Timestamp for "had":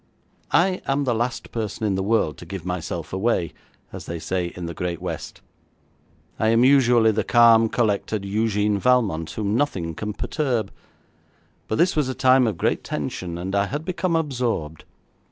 13.67-13.85